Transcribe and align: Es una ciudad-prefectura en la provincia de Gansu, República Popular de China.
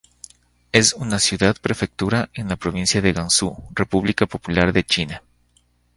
Es 0.71 0.93
una 0.93 1.19
ciudad-prefectura 1.19 2.31
en 2.33 2.49
la 2.49 2.55
provincia 2.55 3.03
de 3.03 3.13
Gansu, 3.13 3.55
República 3.75 4.25
Popular 4.25 4.73
de 4.73 4.83
China. 4.83 5.21